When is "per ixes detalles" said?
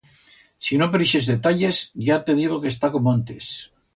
0.93-1.83